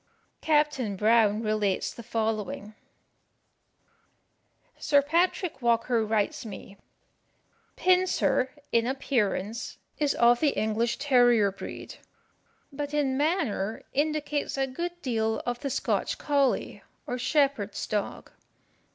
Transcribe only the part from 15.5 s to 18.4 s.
the Scotch colley, or shepherd's dog.